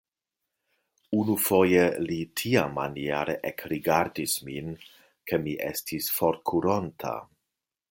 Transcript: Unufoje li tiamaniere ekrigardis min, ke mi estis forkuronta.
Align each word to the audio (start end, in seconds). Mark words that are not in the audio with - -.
Unufoje 1.17 1.83
li 2.05 2.17
tiamaniere 2.41 3.37
ekrigardis 3.51 4.35
min, 4.49 4.73
ke 5.29 5.41
mi 5.45 5.57
estis 5.69 6.11
forkuronta. 6.19 7.17